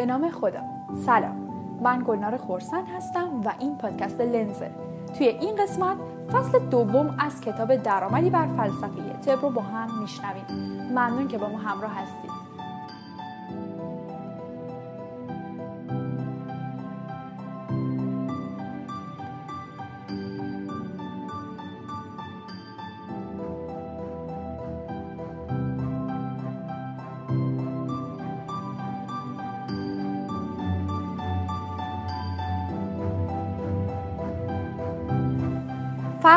[0.00, 0.60] به نام خدا.
[1.06, 1.36] سلام.
[1.82, 4.70] من گلنار خورسن هستم و این پادکست لنزه.
[5.18, 5.96] توی این قسمت
[6.32, 10.44] فصل دوم از کتاب درآمدی بر فلسفه تب رو با هم میشنویم.
[10.90, 12.29] ممنون که با ما همراه هستید.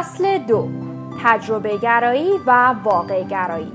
[0.03, 0.69] فصل دو
[1.23, 3.71] تجربه گرایی و واقع گرایی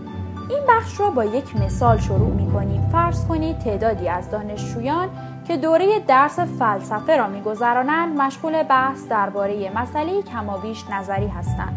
[0.49, 2.89] این بخش را با یک مثال شروع می کنیم.
[2.93, 5.09] فرض کنید تعدادی از دانشجویان
[5.47, 11.77] که دوره درس فلسفه را میگذرانند مشغول بحث درباره مسئله کماویش نظری هستند.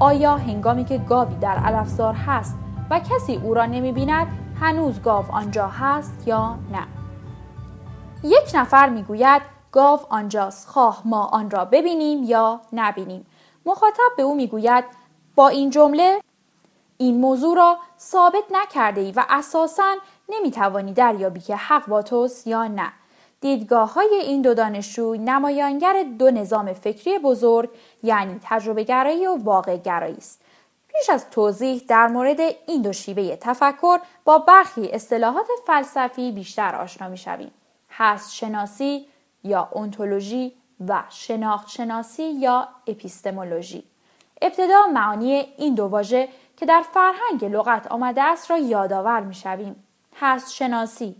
[0.00, 2.56] آیا هنگامی که گاوی در علفزار هست
[2.90, 4.26] و کسی او را نمی بیند
[4.60, 6.82] هنوز گاو آنجا هست یا نه؟
[8.24, 9.42] یک نفر می‌گوید
[9.72, 13.26] گاو آنجاست خواه ما آن را ببینیم یا نبینیم
[13.66, 14.84] مخاطب به او می‌گوید
[15.34, 16.20] با این جمله
[16.98, 19.94] این موضوع را ثابت نکرده ای و اساسا
[20.28, 22.92] نمی‌توانی دریابی که حق با توست یا نه.
[23.40, 27.70] دیدگاه های این دو دانشجو نمایانگر دو نظام فکری بزرگ
[28.02, 30.40] یعنی تجربه گرایی و واقع گرایی است.
[30.88, 37.08] پیش از توضیح در مورد این دو شیوه تفکر با برخی اصطلاحات فلسفی بیشتر آشنا
[37.08, 37.50] می‌شویم.
[37.90, 39.06] هست شناسی
[39.44, 40.54] یا اونتولوژی
[40.86, 43.84] و شناخت شناسی یا اپیستمولوژی.
[44.42, 49.84] ابتدا معانی این دو واژه که در فرهنگ لغت آمده است را یادآور می‌شویم.
[50.20, 51.16] هست شناسی.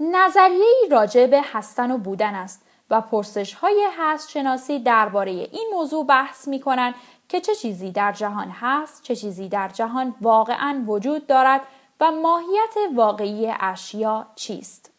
[0.00, 6.06] نظریه راجع به هستن و بودن است و پرسش های هست شناسی درباره این موضوع
[6.06, 6.94] بحث می کنند
[7.28, 11.60] که چه چیزی در جهان هست، چه چیزی در جهان واقعا وجود دارد
[12.00, 14.95] و ماهیت واقعی اشیا چیست.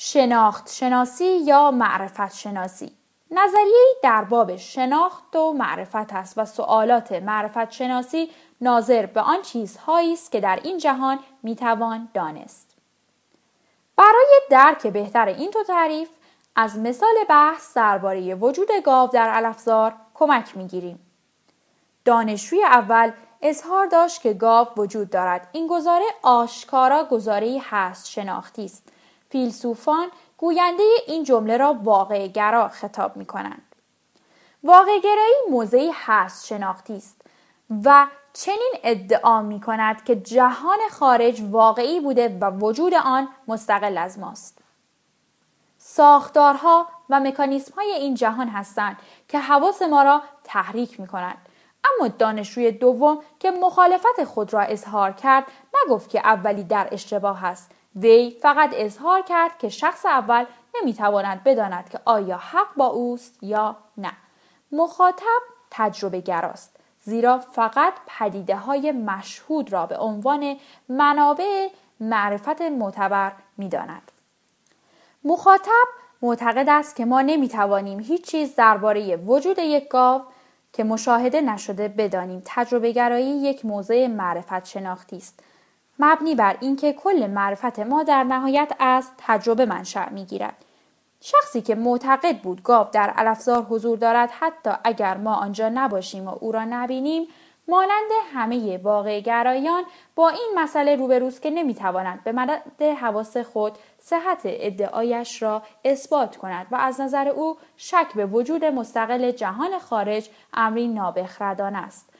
[0.00, 2.92] شناخت شناسی یا معرفت شناسی
[3.30, 10.12] نظریه در باب شناخت و معرفت است و سوالات معرفت شناسی ناظر به آن چیزهایی
[10.12, 12.76] است که در این جهان می‌توان دانست.
[13.96, 16.08] برای درک بهتر این تو تعریف
[16.56, 21.06] از مثال بحث درباره وجود گاو در علفزار کمک می‌گیریم.
[22.04, 25.48] دانشجوی اول اظهار داشت که گاو وجود دارد.
[25.52, 28.92] این گزاره آشکارا گزاره هست شناختی است.
[29.28, 33.62] فیلسوفان گوینده این جمله را واقع گرا خطاب می کنند.
[34.62, 37.22] واقع گرایی موضعی هست شناختی است
[37.84, 44.18] و چنین ادعا می کند که جهان خارج واقعی بوده و وجود آن مستقل از
[44.18, 44.58] ماست.
[45.78, 48.96] ساختارها و مکانیسم های این جهان هستند
[49.28, 51.48] که حواس ما را تحریک می کنند.
[51.84, 57.70] اما دانشجوی دوم که مخالفت خود را اظهار کرد نگفت که اولی در اشتباه است
[57.96, 60.44] وی فقط اظهار کرد که شخص اول
[60.80, 64.12] نمی‌تواند بداند که آیا حق با اوست یا نه.
[64.72, 65.40] مخاطب
[65.70, 70.56] تجربه گراست زیرا فقط پدیده های مشهود را به عنوان
[70.88, 71.68] منابع
[72.00, 74.12] معرفت معتبر می‌داند.
[75.24, 75.86] مخاطب
[76.22, 80.22] معتقد است که ما نمی‌توانیم هیچ چیز درباره وجود یک گاو
[80.72, 82.42] که مشاهده نشده بدانیم.
[82.44, 85.42] تجربه گرایی یک موضع معرفت شناختی است.
[85.98, 90.64] مبنی بر اینکه کل معرفت ما در نهایت از تجربه منشأ می‌گیرد.
[91.20, 96.34] شخصی که معتقد بود گاو در علفزار حضور دارد حتی اگر ما آنجا نباشیم و
[96.40, 97.28] او را نبینیم
[97.68, 104.40] مانند همه واقع گرایان با این مسئله روبروست که نمی‌تواند به مدد حواس خود صحت
[104.44, 110.88] ادعایش را اثبات کند و از نظر او شک به وجود مستقل جهان خارج امری
[110.88, 112.10] نابخردانه است.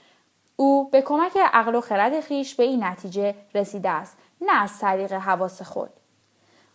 [0.61, 5.13] او به کمک عقل و خرد خیش به این نتیجه رسیده است نه از طریق
[5.13, 5.91] حواس خود.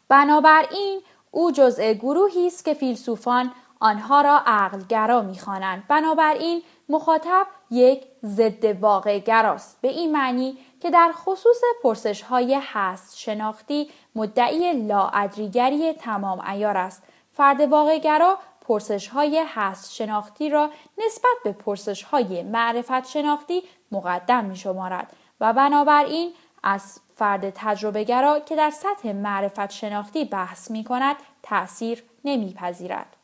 [0.09, 1.01] بنابراین
[1.31, 5.83] او جزء گروهی است که فیلسوفان آنها را عقلگرا می‌خوانند.
[5.87, 13.17] بنابراین مخاطب یک ضد واقع گراست به این معنی که در خصوص پرسش های هست
[13.17, 17.03] شناختی مدعی لاعدریگری تمام ایار است.
[17.33, 20.69] فرد واقعگرا پرسش های هست شناختی را
[21.05, 26.33] نسبت به پرسش های معرفت شناختی مقدم می شمارد و بنابراین
[26.63, 33.15] از فرد تجربه گرا که در سطح معرفت شناختی بحث می کند تأثیر نمیپذیرد.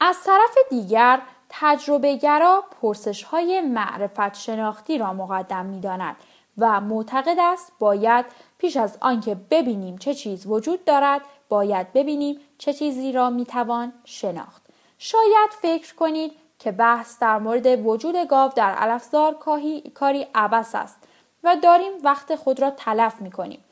[0.00, 6.16] از طرف دیگر تجربه گرا پرسش های معرفت شناختی را مقدم می داند
[6.58, 8.24] و معتقد است باید
[8.58, 13.92] پیش از آنکه ببینیم چه چیز وجود دارد باید ببینیم چه چیزی را می توان
[14.04, 14.59] شناخت.
[15.02, 19.34] شاید فکر کنید که بحث در مورد وجود گاو در علفزار
[19.94, 20.96] کاری عبس است
[21.44, 23.64] و داریم وقت خود را تلف می کنیم.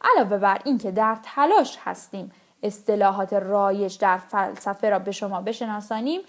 [0.00, 2.32] علاوه بر اینکه در تلاش هستیم
[2.62, 6.20] اصطلاحات رایج در فلسفه را به شما بشناسانیم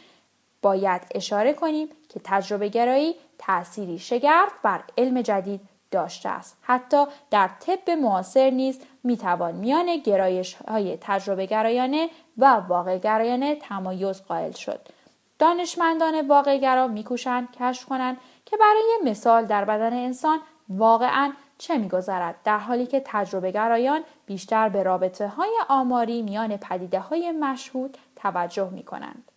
[0.62, 5.62] باید اشاره کنیم که تجربه گرایی تأثیری شگرف بر علم جدید
[5.96, 6.58] داشته است.
[6.62, 14.22] حتی در طب معاصر نیز می‌توان میان گرایش های تجربه گرایانه و واقع گرایانه تمایز
[14.24, 14.80] قائل شد.
[15.40, 20.40] دانشمندان واقع گرا میکوشند کشف کنند که برای مثال در بدن انسان
[20.70, 22.36] واقعا چه میگذرد.
[22.44, 28.70] در حالی که تجربه گرایان بیشتر به رابطه های آماری میان پدیده های مشهود توجه
[28.70, 29.32] می کنند.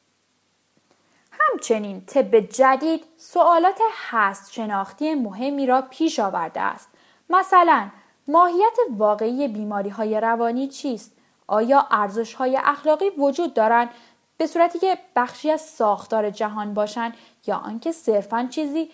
[1.52, 3.78] همچنین طب جدید سوالات
[4.10, 6.88] هست شناختی مهمی را پیش آورده است.
[7.30, 7.88] مثلا
[8.28, 11.12] ماهیت واقعی بیماری های روانی چیست؟
[11.46, 13.90] آیا ارزش های اخلاقی وجود دارند
[14.36, 17.14] به صورتی که بخشی از ساختار جهان باشند
[17.46, 18.90] یا آنکه صرفا چیزی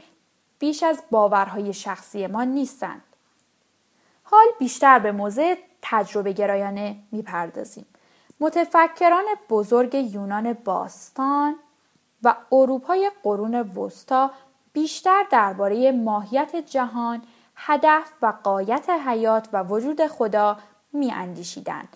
[0.58, 3.02] بیش از باورهای شخصی ما نیستند؟
[4.22, 7.86] حال بیشتر به موضع تجربه گرایانه می‌پردازیم.
[8.40, 11.56] متفکران بزرگ یونان باستان
[12.24, 14.30] و اروپای قرون وسطا
[14.72, 17.22] بیشتر درباره ماهیت جهان،
[17.56, 20.56] هدف و قایت حیات و وجود خدا
[20.92, 21.88] می اندیشیدند.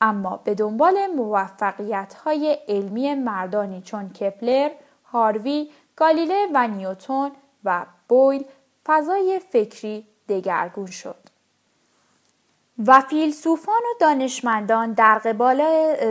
[0.00, 4.70] اما به دنبال موفقیت های علمی مردانی چون کپلر،
[5.04, 7.30] هاروی، گالیله و نیوتون
[7.64, 8.44] و بویل
[8.86, 11.16] فضای فکری دگرگون شد.
[12.86, 15.62] و فیلسوفان و دانشمندان در قبال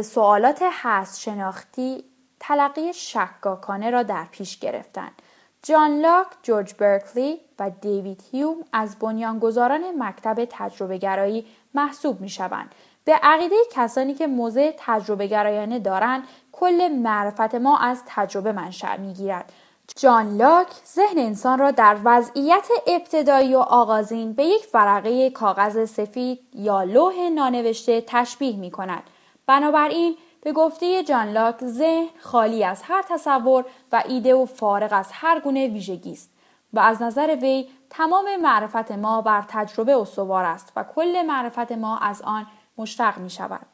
[0.01, 2.03] سوالات هست شناختی
[2.47, 5.21] تلقی شکاکانه را در پیش گرفتند.
[5.63, 12.75] جان لاک، جورج برکلی و دیوید هیوم از بنیانگذاران مکتب تجربه گرایی محسوب می شوند.
[13.05, 19.13] به عقیده کسانی که موضع تجربه گرایانه دارند کل معرفت ما از تجربه منشأ می
[19.13, 19.53] گیرد.
[19.97, 26.39] جان لاک ذهن انسان را در وضعیت ابتدایی و آغازین به یک فرقه کاغذ سفید
[26.53, 29.03] یا لوح نانوشته تشبیه می کند.
[29.47, 35.09] بنابراین به گفته جان لاک ذهن خالی از هر تصور و ایده و فارغ از
[35.11, 36.29] هر گونه ویژگی است
[36.73, 41.97] و از نظر وی تمام معرفت ما بر تجربه استوار است و کل معرفت ما
[41.97, 42.47] از آن
[42.77, 43.65] مشتق می شود.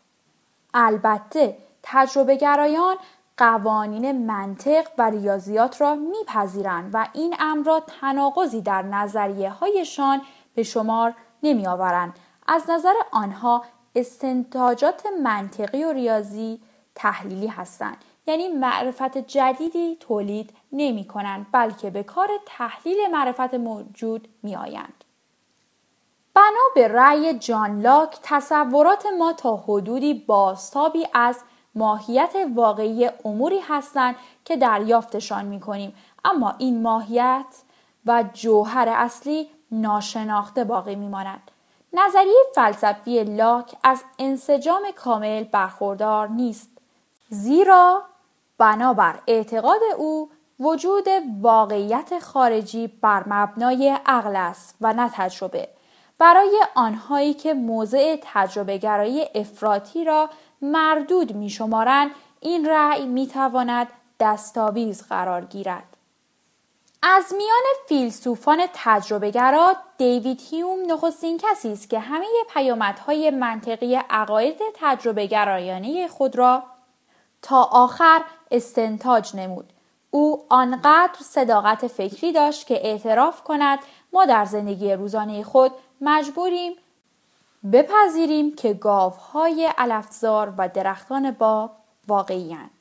[0.74, 2.96] البته تجربه گرایان
[3.38, 10.22] قوانین منطق و ریاضیات را میپذیرند و این امر را تناقضی در نظریه هایشان
[10.56, 11.14] به شمار
[11.44, 12.20] نمی آورند.
[12.48, 13.64] از نظر آنها
[13.96, 16.62] استنتاجات منطقی و ریاضی
[16.96, 17.98] تحلیلی هستند
[18.28, 25.04] یعنی معرفت جدیدی تولید نمی کنند بلکه به کار تحلیل معرفت موجود می آیند.
[26.34, 31.40] بنا به رأی جان لاک تصورات ما تا حدودی باستابی از
[31.76, 34.16] ماهیت واقعی اموری هستند
[34.46, 35.96] که دریافتشان می کنیم
[36.26, 37.62] اما این ماهیت
[38.06, 41.51] و جوهر اصلی ناشناخته باقی می ماند.
[41.94, 46.70] نظریه فلسفی لاک از انسجام کامل برخوردار نیست
[47.30, 48.04] زیرا
[48.58, 50.30] بنابر اعتقاد او
[50.60, 51.08] وجود
[51.42, 55.70] واقعیت خارجی بر مبنای عقل است و نه تجربه
[56.18, 60.30] برای آنهایی که موضع تجربه گرایی افراطی را
[60.62, 63.88] مردود می شمارن این رأی می تواند
[64.20, 65.91] دستاویز قرار گیرد.
[67.04, 76.08] از میان فیلسوفان تجربهگرا دیوید هیوم نخستین کسی است که همه پیامدهای منطقی عقاید تجربهگرایانه
[76.08, 76.64] خود را
[77.42, 79.74] تا آخر استنتاج نمود
[80.12, 83.80] او آنقدر صداقت فکری داشت که اعتراف کند
[84.14, 86.74] ما در زندگی روزانه خود مجبوریم
[87.74, 91.72] بپذیریم که گاوهای علفزار و درختان باغ
[92.08, 92.81] واقعیند.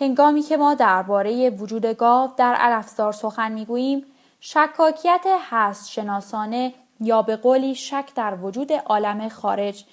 [0.00, 4.04] هنگامی که ما درباره وجود گاو در علفزار سخن می‌گوییم
[4.40, 9.84] شکاکیت هست شناسانه یا به قولی شک در وجود عالم خارج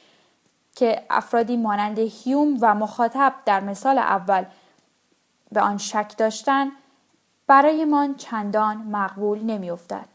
[0.76, 4.46] که افرادی مانند هیوم و مخاطب در مثال اول
[5.52, 6.72] به آن شک داشتند
[7.48, 10.06] برایمان چندان مقبول نمیافتد.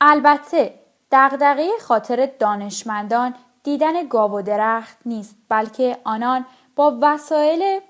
[0.00, 0.74] البته
[1.12, 6.46] دغدغه خاطر دانشمندان دیدن گاو و درخت نیست بلکه آنان
[6.76, 7.80] با وسایل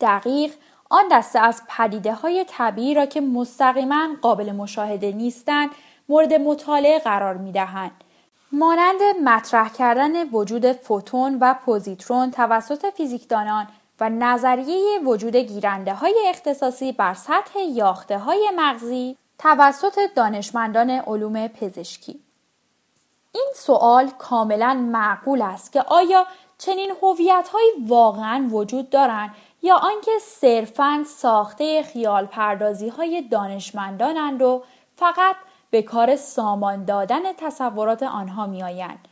[0.00, 0.54] دقیق
[0.90, 5.70] آن دسته از پدیده های طبیعی را که مستقیما قابل مشاهده نیستند
[6.08, 8.04] مورد مطالعه قرار می دهند.
[8.52, 13.66] مانند مطرح کردن وجود فوتون و پوزیترون توسط فیزیکدانان
[14.00, 22.20] و نظریه وجود گیرنده های اختصاصی بر سطح یاخته های مغزی توسط دانشمندان علوم پزشکی.
[23.32, 26.26] این سوال کاملا معقول است که آیا
[26.58, 29.30] چنین هویت‌هایی واقعا وجود دارند
[29.62, 34.62] یا آنکه صرفا ساخته خیال پردازی های دانشمندانند و
[34.96, 35.36] فقط
[35.70, 39.08] به کار سامان دادن تصورات آنها میآیند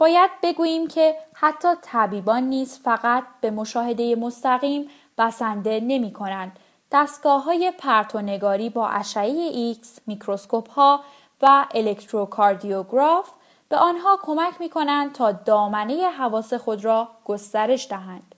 [0.00, 6.58] باید بگوییم که حتی طبیبان نیز فقط به مشاهده مستقیم بسنده نمی کنند.
[6.92, 11.00] دستگاه های پرتونگاری با اشعه ایکس، میکروسکوپ ها
[11.42, 13.30] و الکتروکاردیوگراف
[13.68, 18.34] به آنها کمک می کنند تا دامنه حواس خود را گسترش دهند.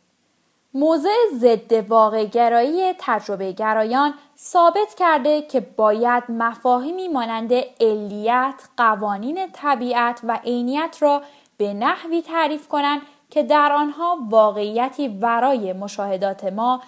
[0.75, 10.21] موضع ضد واقع گرایی تجربه گرایان ثابت کرده که باید مفاهیمی مانند علیت، قوانین طبیعت
[10.25, 11.23] و عینیت را
[11.57, 13.01] به نحوی تعریف کنند
[13.31, 16.83] که در آنها واقعیتی ورای مشاهدات ما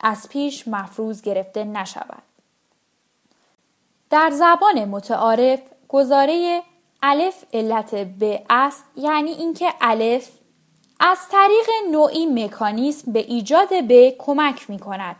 [0.00, 2.22] از پیش مفروض گرفته نشود.
[4.10, 6.62] در زبان متعارف گزاره
[7.02, 10.30] الف علت به است یعنی اینکه الف
[11.06, 15.16] از طریق نوعی مکانیسم به ایجاد به کمک می کند.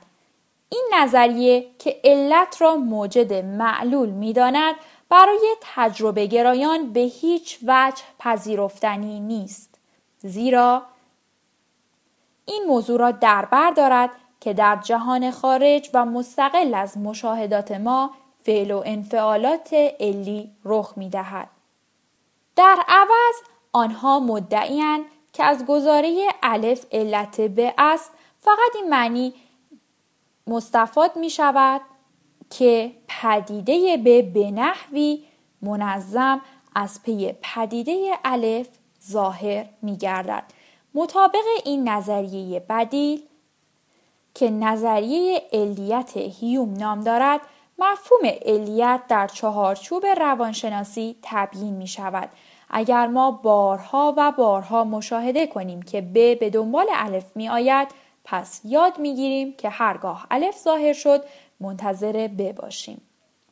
[0.69, 4.75] این نظریه که علت را موجد معلول می داند
[5.09, 9.79] برای تجربه گرایان به هیچ وجه پذیرفتنی نیست.
[10.19, 10.83] زیرا
[12.45, 14.11] این موضوع را در بر دارد
[14.41, 18.11] که در جهان خارج و مستقل از مشاهدات ما
[18.43, 21.49] فعل و انفعالات علی رخ می دهد.
[22.57, 23.35] در عوض
[23.73, 28.11] آنها مدعیان که از گزاره الف علت به است
[28.41, 29.35] فقط این معنی
[30.47, 31.81] مستفاد می شود
[32.51, 35.25] که پدیده به به نحوی
[35.63, 36.41] منظم
[36.75, 38.69] از پی پدیده الف
[39.11, 40.45] ظاهر می گردد.
[40.95, 43.23] مطابق این نظریه بدیل
[44.35, 47.41] که نظریه علیت هیوم نام دارد
[47.79, 52.29] مفهوم علیت در چهارچوب روانشناسی تبیین می شود
[52.71, 57.89] اگر ما بارها و بارها مشاهده کنیم که ب به دنبال الف می آید
[58.25, 61.25] پس یاد می گیریم که هرگاه الف ظاهر شد
[61.61, 63.01] منتظر ب باشیم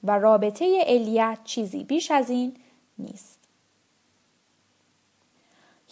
[0.04, 2.56] و رابطه علیت چیزی بیش از این
[2.98, 3.38] نیست.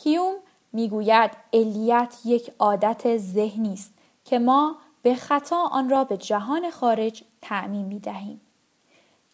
[0.05, 0.35] هیوم
[0.73, 3.93] می‌گوید علیت یک عادت ذهنی است
[4.25, 8.41] که ما به خطا آن را به جهان خارج تعمین می دهیم.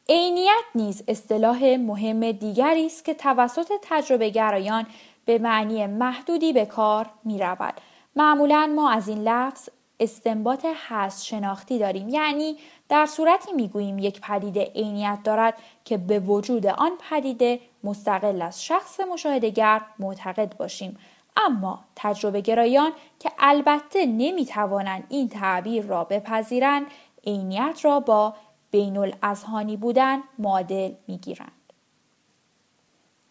[0.08, 4.86] عینیت نیز اصطلاح مهم دیگری است که توسط تجربه گرایان
[5.24, 7.74] به معنی محدودی به کار می رود.
[8.16, 9.68] معمولا ما از این لفظ
[10.00, 12.56] استنباط هست شناختی داریم یعنی
[12.88, 19.00] در صورتی می‌گوییم یک پدیده عینیت دارد که به وجود آن پدیده مستقل از شخص
[19.00, 20.98] مشاهدهگر معتقد باشیم
[21.36, 26.86] اما تجربه گرایان که البته نمی‌توانند این تعبیر را بپذیرند
[27.26, 28.34] عینیت را با
[28.70, 31.52] بین الازهانی بودن معادل می‌گیرند.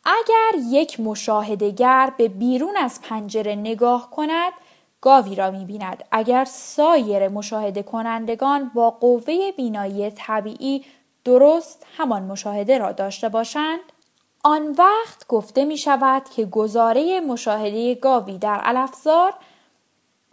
[0.06, 4.54] اگر یک مشاهدگر به بیرون از پنجره نگاه کند
[5.01, 6.04] گاوی را می بیند.
[6.12, 10.86] اگر سایر مشاهده کنندگان با قوه بینایی طبیعی
[11.25, 13.80] درست همان مشاهده را داشته باشند
[14.44, 19.34] آن وقت گفته می شود که گزاره مشاهده گاوی در الافزار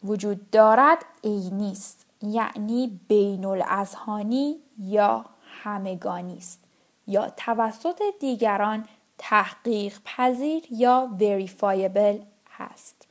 [0.05, 5.25] وجود دارد عینی است یعنی بین الازهانی یا
[5.63, 6.65] همگانی است
[7.07, 8.85] یا توسط دیگران
[9.19, 12.19] تحقیق پذیر یا وریفایبل
[12.51, 13.07] هست.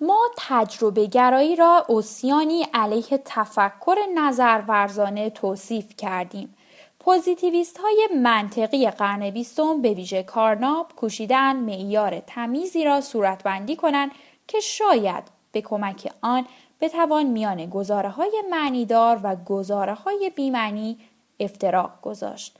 [0.00, 6.54] ما تجربه گرایی را اوسیانی علیه تفکر نظرورزانه توصیف کردیم.
[7.00, 14.10] پوزیتیویست های منطقی قرن بیستم به ویژه کارناب کوشیدن معیار تمیزی را صورتبندی کنند
[14.48, 16.46] که شاید به کمک آن
[16.82, 20.98] بتوان میان گزاره های معنیدار و گزاره های بیمعنی
[21.40, 22.56] افتراق گذاشت.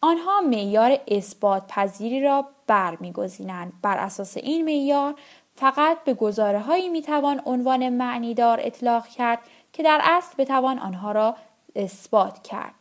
[0.00, 3.72] آنها معیار اثبات پذیری را برمیگزینند.
[3.82, 5.14] بر اساس این معیار
[5.54, 9.38] فقط به گزاره هایی می‌توان عنوان معنیدار اطلاق کرد
[9.72, 11.36] که در اصل بتوان آنها را
[11.76, 12.74] اثبات کرد.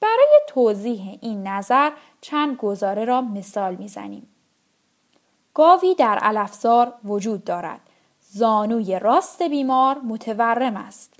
[0.00, 4.28] برای توضیح این نظر چند گزاره را مثال می‌زنیم.
[5.54, 7.80] گاوی در الافزار وجود دارد.
[8.34, 11.14] زانوی راست بیمار متورم است.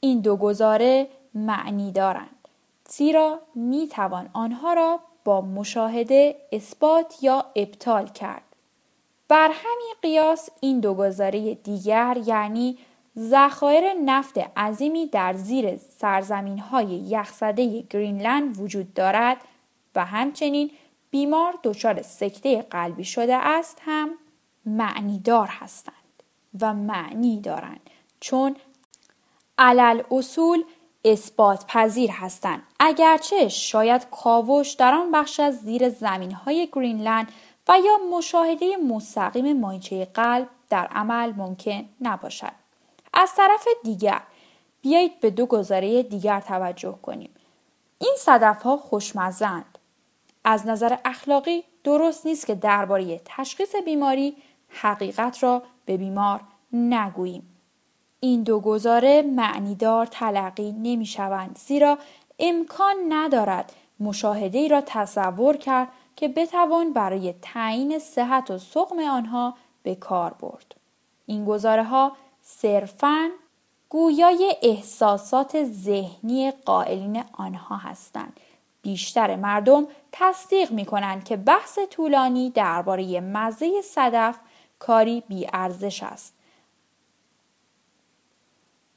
[0.00, 2.48] این دو گزاره معنی دارند.
[2.88, 8.42] زیرا می توان آنها را با مشاهده اثبات یا ابطال کرد.
[9.28, 12.78] بر همین قیاس این دو گزاره دیگر یعنی
[13.18, 19.36] ذخایر نفت عظیمی در زیر سرزمین های یخزده گرینلند وجود دارد
[19.94, 20.70] و همچنین
[21.10, 24.10] بیمار دچار سکته قلبی شده است هم
[24.66, 25.97] معنیدار هستند.
[26.60, 27.90] و معنی دارند.
[28.20, 28.56] چون
[29.58, 30.64] علل اصول
[31.04, 32.62] اثبات پذیر هستند.
[32.80, 37.32] اگرچه شاید کاوش در آن بخش از زیر زمین های گرینلند
[37.68, 42.52] و یا مشاهده مستقیم مایچه قلب در عمل ممکن نباشد.
[43.12, 44.20] از طرف دیگر
[44.80, 47.30] بیایید به دو گزاره دیگر توجه کنیم.
[47.98, 49.78] این صدف ها خوشمزند
[50.44, 54.36] از نظر اخلاقی درست نیست که درباره تشخیص بیماری
[54.68, 56.40] حقیقت را به بیمار
[56.72, 57.54] نگوییم.
[58.20, 61.98] این دو گزاره معنیدار تلقی نمی شوند زیرا
[62.38, 69.54] امکان ندارد مشاهده ای را تصور کرد که بتوان برای تعیین صحت و سقم آنها
[69.82, 70.74] به کار برد.
[71.26, 73.28] این گزاره ها صرفاً
[73.88, 78.40] گویای احساسات ذهنی قائلین آنها هستند.
[78.82, 84.38] بیشتر مردم تصدیق می کنند که بحث طولانی درباره مزه صدف
[84.78, 86.34] کاری ارزش است.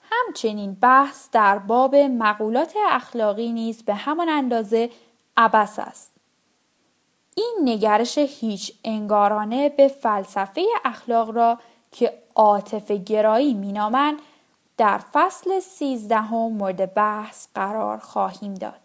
[0.02, 4.90] همچنین بحث در باب مقولات اخلاقی نیز به همان اندازه
[5.38, 6.12] عبس است.
[7.36, 11.60] این نگرش هیچ انگارانه به فلسفه اخلاق را
[11.92, 14.20] که عاطفه گرایی مینامند
[14.78, 18.81] در فصل سیزدهم مورد بحث قرار خواهیم داد.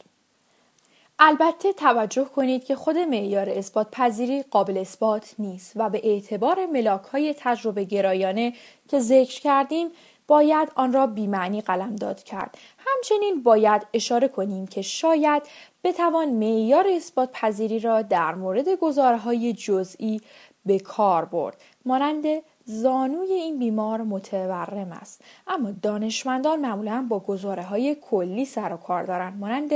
[1.18, 7.02] البته توجه کنید که خود معیار اثبات پذیری قابل اثبات نیست و به اعتبار ملاک
[7.02, 8.52] های تجربه گرایانه
[8.88, 9.88] که ذکر کردیم
[10.26, 11.62] باید آن را بیمعنی
[12.00, 12.58] داد کرد.
[12.78, 15.42] همچنین باید اشاره کنیم که شاید
[15.84, 20.20] بتوان معیار اثبات پذیری را در مورد گزارهای جزئی
[20.66, 21.56] به کار برد.
[21.84, 22.24] مانند
[22.64, 25.20] زانوی این بیمار متورم است.
[25.46, 29.40] اما دانشمندان معمولا با گزاره های کلی سر و کار دارند.
[29.40, 29.70] مانند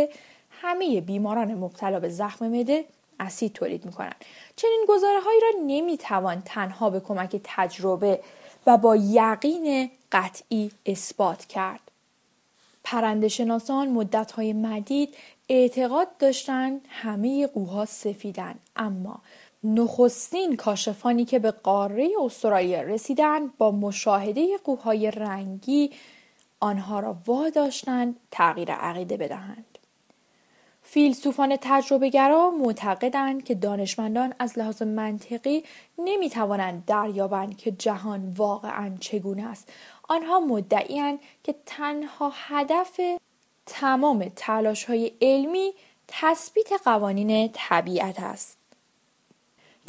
[0.62, 2.84] همه بیماران مبتلا به زخم مده
[3.20, 4.24] اسید تولید می کنند.
[4.56, 8.20] چنین گزاره هایی را نمی توان تنها به کمک تجربه
[8.66, 11.80] و با یقین قطعی اثبات کرد.
[12.84, 15.14] پرنده شناسان مدت های مدید
[15.48, 19.20] اعتقاد داشتند همه قوها سفیدن اما
[19.64, 25.90] نخستین کاشفانی که به قاره استرالیا رسیدند با مشاهده قوهای رنگی
[26.60, 29.69] آنها را واداشتند تغییر عقیده بدهند.
[30.92, 35.64] فیلسوفان تجربهگرا معتقدند که دانشمندان از لحاظ منطقی
[35.98, 39.72] نمی توانند دریابند که جهان واقعا چگونه است.
[40.08, 43.00] آنها مدعیاند که تنها هدف
[43.66, 45.72] تمام تلاش های علمی
[46.08, 48.59] تثبیت قوانین طبیعت است.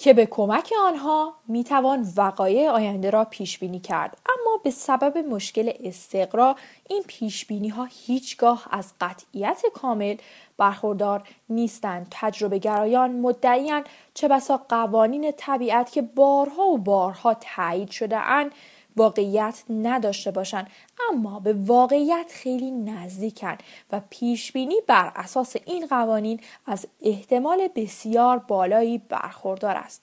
[0.01, 4.17] که به کمک آنها می توان وقایع آینده را پیش بینی کرد.
[4.29, 6.55] اما به سبب مشکل استقرا
[6.89, 10.15] این پیش بینی ها هیچگاه از قطعیت کامل
[10.57, 12.07] برخوردار نیستند.
[12.11, 13.83] تجربه گرایان مدعیان
[14.13, 18.51] چه بسا قوانین طبیعت که بارها و بارها تایید شده اند
[18.97, 20.67] واقعیت نداشته باشند
[21.09, 23.57] اما به واقعیت خیلی نزدیکن
[23.91, 30.01] و پیش بینی بر اساس این قوانین از احتمال بسیار بالایی برخوردار است.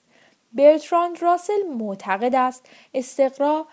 [0.53, 3.67] برتراند راسل معتقد است استقرا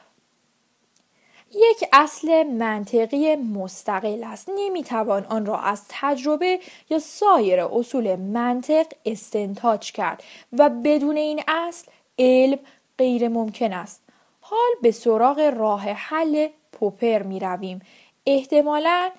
[1.55, 4.51] یک اصل منطقی مستقل است.
[4.57, 11.91] نمی‌توان آن را از تجربه یا سایر اصول منطق استنتاج کرد و بدون این اصل
[12.19, 12.59] علم
[12.99, 14.06] غیر ممکن است.
[14.49, 17.81] حال به سراغ راه حل پوپر می رویم.
[18.27, 19.11] احتمالا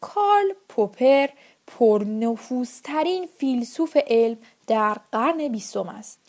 [0.00, 1.26] کارل پوپر
[1.66, 4.36] پرنفوذترین فیلسوف علم
[4.66, 6.20] در قرن بیستم است.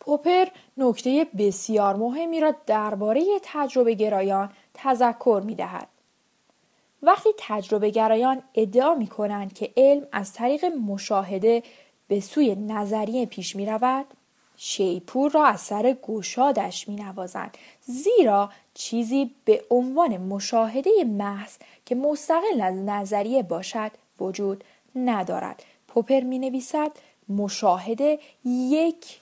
[0.00, 5.88] پوپر نکته بسیار مهمی را درباره تجربه گرایان تذکر می دهد.
[7.02, 11.62] وقتی تجربه گرایان ادعا می کنند که علم از طریق مشاهده
[12.08, 14.06] به سوی نظریه پیش می رود،
[14.62, 22.60] شیپور را از سر گشادش می نوازند زیرا چیزی به عنوان مشاهده محض که مستقل
[22.60, 24.64] از نظریه باشد وجود
[24.96, 25.62] ندارد.
[25.88, 26.90] پوپر می نویسد
[27.28, 29.20] مشاهده یک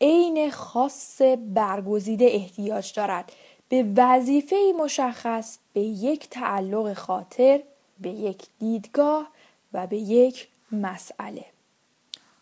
[0.00, 1.22] عین خاص
[1.54, 3.32] برگزیده احتیاج دارد.
[3.68, 7.62] به وظیفه مشخص به یک تعلق خاطر
[8.00, 9.28] به یک دیدگاه
[9.72, 11.53] و به یک مسئله.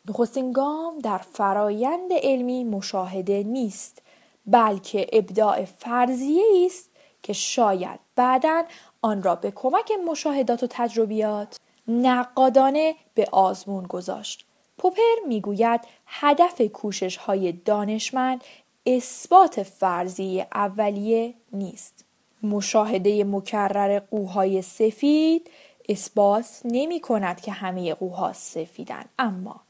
[0.09, 4.03] نخستین گام در فرایند علمی مشاهده نیست
[4.47, 6.91] بلکه ابداع فرضیه است
[7.23, 8.65] که شاید بعدا
[9.03, 11.57] آن را به کمک مشاهدات و تجربیات
[11.89, 14.47] نقادانه به آزمون گذاشت.
[14.79, 18.45] پوپر می‌گوید هدف کوشش های دانشمند
[18.87, 22.05] اثبات فرضیه اولیه نیست.
[22.43, 25.51] مشاهده مکرر قوهای سفید
[25.89, 29.61] اثبات نمی کند که همه قوها سفیدن اما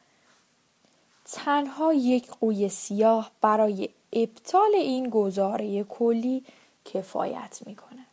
[1.32, 6.44] تنها یک قوی سیاه برای ابطال این گزاره کلی
[6.84, 8.06] کفایت می کند.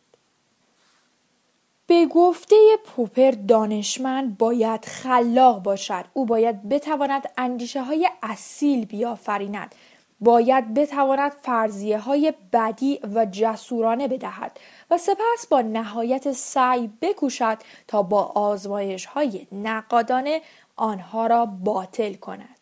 [1.86, 6.04] به گفته پوپر دانشمند باید خلاق باشد.
[6.12, 9.74] او باید بتواند اندیشه های اصیل بیافریند.
[10.20, 18.02] باید بتواند فرضیه های بدی و جسورانه بدهد و سپس با نهایت سعی بکوشد تا
[18.02, 20.42] با آزمایش های نقادانه
[20.76, 22.59] آنها را باطل کند.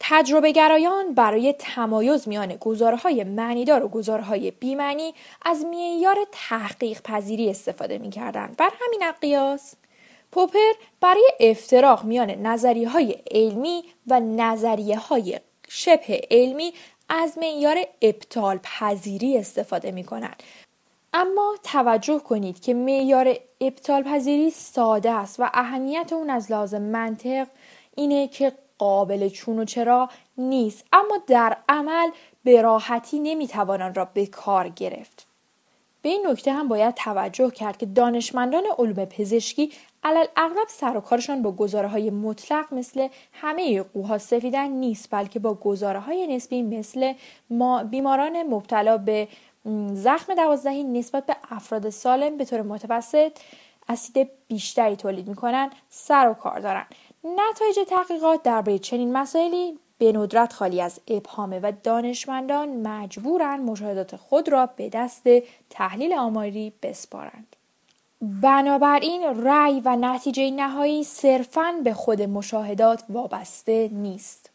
[0.00, 7.02] تجربه گرایان برای تمایز میان گزاره های معنیدار و گزاره های بیمعنی از معیار تحقیق
[7.02, 8.54] پذیری استفاده می کردن.
[8.58, 9.74] بر همین قیاس
[10.32, 16.72] پوپر برای افتراق میان نظریه های علمی و نظریه های شبه علمی
[17.08, 20.42] از معیار ابطال پذیری استفاده می کنند.
[21.12, 27.46] اما توجه کنید که معیار ابطال پذیری ساده است و اهمیت اون از لازم منطق
[27.96, 30.08] اینه که قابل چون و چرا
[30.38, 30.84] نیست.
[30.92, 32.10] اما در عمل
[32.44, 35.26] به راحتی نمی‌توان آن را به کار گرفت.
[36.02, 41.00] به این نکته هم باید توجه کرد که دانشمندان علوم پزشکی علل اغلب سر و
[41.00, 46.62] کارشان با گزاره های مطلق مثل همه قوها سفیدن نیست بلکه با گزاره های نسبی
[46.62, 47.12] مثل
[47.50, 49.28] ما بیماران مبتلا به
[49.92, 53.32] زخم دوازدهی نسبت به افراد سالم به طور متوسط
[53.88, 56.86] اسید بیشتری تولید می‌کنن سر و کار دارن.
[57.24, 64.48] نتایج تحقیقات درباره چنین مسائلی به ندرت خالی از ابهامه و دانشمندان مجبورند مشاهدات خود
[64.48, 65.28] را به دست
[65.70, 67.56] تحلیل آماری بسپارند.
[68.20, 74.50] بنابراین رأی و نتیجه نهایی صرفاً به خود مشاهدات وابسته نیست.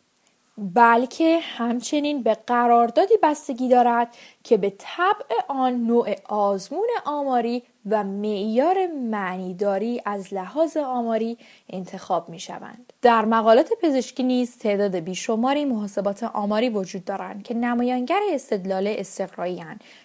[0.59, 8.87] بلکه همچنین به قراردادی بستگی دارد که به طبع آن نوع آزمون آماری و معیار
[8.87, 11.37] معنیداری از لحاظ آماری
[11.69, 12.93] انتخاب می شوند.
[13.01, 19.63] در مقالات پزشکی نیز تعداد بیشماری محاسبات آماری وجود دارند که نمایانگر استدلال استقرایی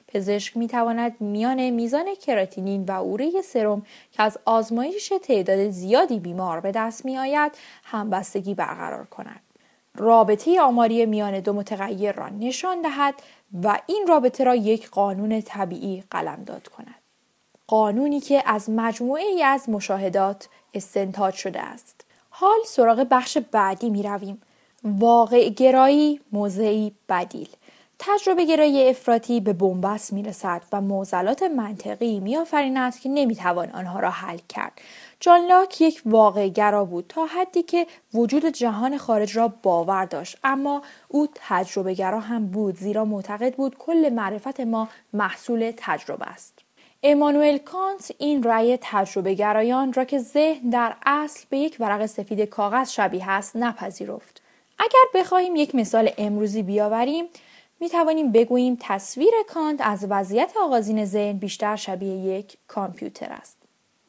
[0.09, 6.61] پزشک می تواند میان میزان کراتینین و اوره سرم که از آزمایش تعداد زیادی بیمار
[6.61, 7.53] به دست می آید
[7.85, 9.41] همبستگی برقرار کند.
[9.97, 13.15] رابطه آماری میان دو متغیر را نشان دهد
[13.63, 16.95] و این رابطه را یک قانون طبیعی قلمداد کند.
[17.67, 22.05] قانونی که از مجموعه ای از مشاهدات استنتاج شده است.
[22.31, 24.43] حال سراغ بخش بعدی می رویم.
[24.85, 27.49] واقع گرایی موضعی بدیل.
[27.99, 32.39] تجربه گرایی افراطی به بنبست می رسد و موزلات منطقی می
[33.03, 34.73] که نمی توان آنها را حل کرد.
[35.25, 40.39] جان لاک یک واقع گرا بود تا حدی که وجود جهان خارج را باور داشت
[40.45, 46.59] اما او تجربه گرا هم بود زیرا معتقد بود کل معرفت ما محصول تجربه است.
[47.03, 52.41] امانوئل کانت این رأی تجربه گرایان را که ذهن در اصل به یک ورق سفید
[52.41, 54.43] کاغذ شبیه است نپذیرفت.
[54.79, 57.25] اگر بخواهیم یک مثال امروزی بیاوریم
[57.81, 63.64] می توانیم بگوییم تصویر کانت از وضعیت آغازین ذهن بیشتر شبیه یک کامپیوتر است.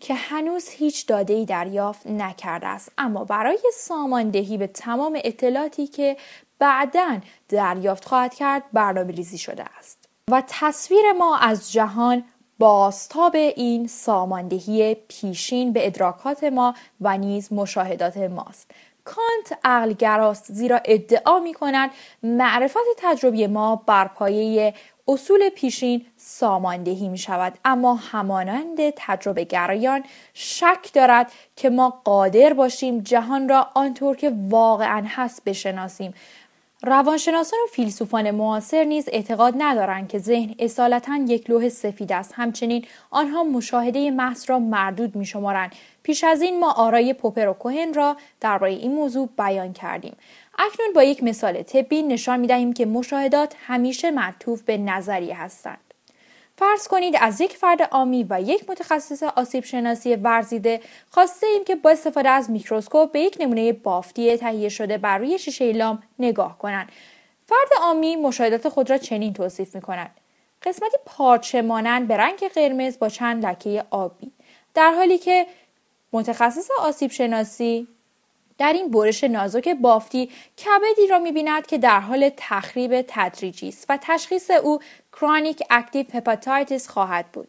[0.05, 2.91] که هنوز هیچ داده دریافت نکرده است.
[2.97, 6.17] اما برای ساماندهی به تمام اطلاعاتی که
[6.59, 7.17] بعدا
[7.49, 10.09] دریافت خواهد کرد برنامه ریزی شده است.
[10.31, 12.23] و تصویر ما از جهان
[12.59, 18.71] باستاب این ساماندهی پیشین به ادراکات ما و نیز مشاهدات ماست.
[19.05, 21.91] کانت عقلگراست زیرا ادعا می کند
[22.23, 24.73] معرفت تجربی ما بر پایه
[25.07, 32.99] اصول پیشین ساماندهی می شود اما همانند تجربه گرایان شک دارد که ما قادر باشیم
[32.99, 36.13] جهان را آنطور که واقعا هست بشناسیم.
[36.85, 42.33] روانشناسان و فیلسوفان معاصر نیز اعتقاد ندارند که ذهن اصالتا یک لوح سفید است.
[42.35, 45.71] همچنین آنها مشاهده محض را مردود می شمارند
[46.03, 50.15] پیش از این ما آرای پوپر و کوهن را درباره این موضوع بیان کردیم.
[50.59, 55.84] اکنون با یک مثال طبی نشان می دهیم که مشاهدات همیشه معطوف به نظریه هستند.
[56.57, 61.75] فرض کنید از یک فرد آمی و یک متخصص آسیب شناسی ورزیده خواسته ایم که
[61.75, 66.57] با استفاده از میکروسکوپ به یک نمونه بافتی تهیه شده بر روی شیشه لام نگاه
[66.57, 66.91] کنند.
[67.45, 70.15] فرد آمی مشاهدات خود را چنین توصیف می کنند.
[70.61, 74.31] قسمتی پارچه مانند به رنگ قرمز با چند لکه آبی
[74.73, 75.47] در حالی که
[76.13, 77.87] متخصص آسیب شناسی
[78.57, 80.29] در این برش نازک بافتی
[80.65, 84.79] کبدی را می‌بیند که در حال تخریب تدریجی است و تشخیص او
[85.11, 87.47] chronic active hepatitis خواهد بود.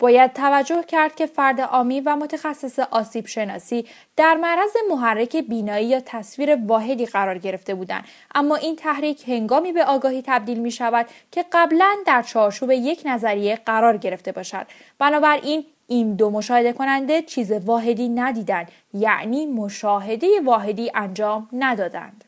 [0.00, 3.86] باید توجه کرد که فرد آمی و متخصص آسیب شناسی
[4.16, 9.84] در معرض محرک بینایی یا تصویر واحدی قرار گرفته بودند اما این تحریک هنگامی به
[9.84, 14.66] آگاهی تبدیل می شود که قبلا در چارچوب یک نظریه قرار گرفته باشد
[14.98, 22.24] بنابراین این دو مشاهده کننده چیز واحدی ندیدند یعنی مشاهده واحدی انجام ندادند.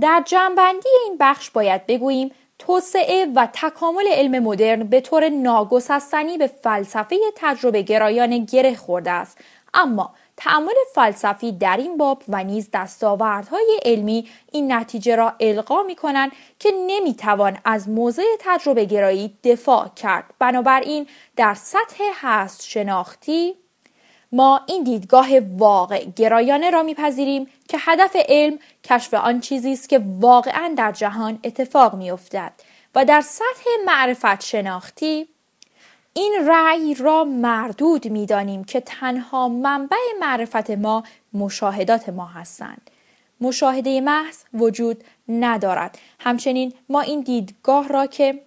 [0.00, 6.46] در جنبندی این بخش باید بگوییم توسعه و تکامل علم مدرن به طور ناگسستنی به
[6.46, 9.38] فلسفه تجربه گرایان گره خورده است.
[9.74, 15.94] اما تعامل فلسفی در این باب و نیز دستاوردهای علمی این نتیجه را القا می
[15.94, 20.24] کنند که نمی توان از موضع تجربه گرایی دفاع کرد.
[20.38, 23.54] بنابراین در سطح هست شناختی
[24.32, 30.00] ما این دیدگاه واقع گرایانه را میپذیریم که هدف علم کشف آن چیزی است که
[30.20, 32.52] واقعا در جهان اتفاق میافتد
[32.94, 35.28] و در سطح معرفت شناختی
[36.14, 42.90] این رأی را مردود می‌دانیم که تنها منبع معرفت ما مشاهدات ما هستند
[43.40, 48.42] مشاهده محض وجود ندارد همچنین ما این دیدگاه را که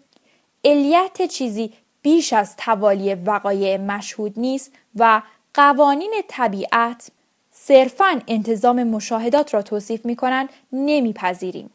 [0.66, 5.22] علیت چیزی بیش از توالی وقایع مشهود نیست و
[5.54, 7.10] قوانین طبیعت
[7.52, 11.70] صرفا انتظام مشاهدات را توصیف می کنند نمیپذیریم.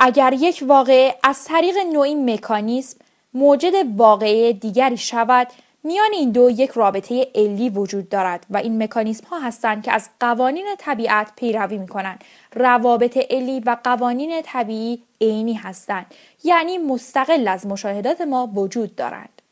[0.00, 2.98] اگر یک واقعه از طریق نوعی مکانیسم
[3.36, 5.48] موجد واقعه دیگری شود.
[5.84, 10.08] میان این دو یک رابطه علی وجود دارد و این مکانیسم ها هستند که از
[10.20, 12.24] قوانین طبیعت پیروی می کنند.
[12.54, 16.06] روابط علی و قوانین طبیعی عینی هستند.
[16.44, 19.42] یعنی مستقل از مشاهدات ما وجود دارند.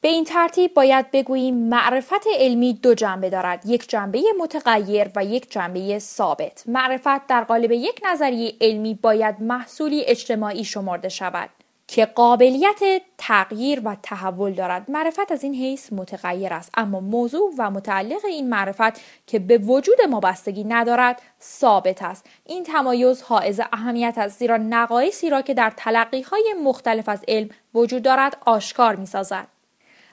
[0.00, 3.66] به این ترتیب باید بگوییم معرفت علمی دو جنبه دارد.
[3.66, 6.64] یک جنبه متغیر و یک جنبه ثابت.
[6.66, 11.50] معرفت در قالب یک نظریه علمی باید محصولی اجتماعی شمرده شود.
[11.92, 12.80] که قابلیت
[13.18, 14.90] تغییر و تحول دارد.
[14.90, 16.70] معرفت از این حیث متغیر است.
[16.76, 20.20] اما موضوع و متعلق این معرفت که به وجود ما
[20.66, 22.26] ندارد ثابت است.
[22.46, 27.48] این تمایز حائز اهمیت است زیرا نقایصی را که در تلقی های مختلف از علم
[27.74, 29.46] وجود دارد آشکار می سازد.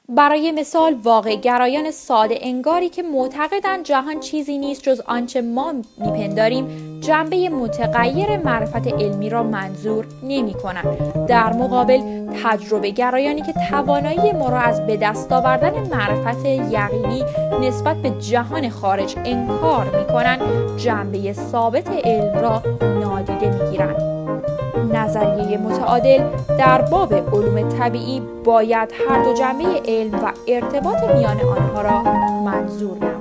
[0.10, 6.68] برای مثال واقع گرایان ساده انگاری که معتقدند جهان چیزی نیست جز آنچه ما میپنداریم
[7.02, 11.26] جنبه متغیر معرفت علمی را منظور نمی کنند.
[11.28, 17.24] در مقابل تجربه گرایانی که توانایی ما را از به دست آوردن معرفت یقینی
[17.62, 20.42] نسبت به جهان خارج انکار می کنند
[20.78, 24.17] جنبه ثابت علم را نادیده می گیرند.
[24.94, 26.24] نظریه متعادل
[26.58, 32.04] در باب علوم طبیعی باید هر دو جنبه علم و ارتباط میان آنها را
[32.44, 33.17] منظور نماید.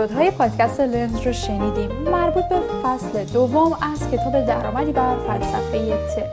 [0.00, 1.90] اپیزودهای پادکست لنز رو شنیدیم.
[1.92, 6.24] مربوط به فصل دوم از کتاب درآمدی بر فلسفه ت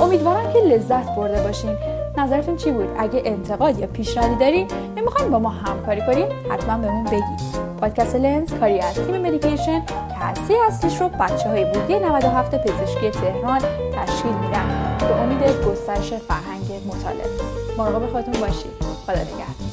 [0.00, 1.76] امیدوارم که لذت برده باشین.
[2.18, 6.78] نظرتون چی بود؟ اگه انتقاد یا پیشنهادی دارین یا می‌خواین با ما همکاری کنین حتما
[6.78, 7.40] بهمون بگید
[7.80, 13.10] پادکست لنز کاری از تیم مدیکیشن که هستی اصلیش رو بچه های بودی 97 پزشکی
[13.10, 13.60] تهران
[13.92, 17.30] تشکیل میدن به امید گسترش فرهنگ مطالعه.
[17.78, 18.72] مراقب خودتون باشید
[19.06, 19.71] خدا نگهدار.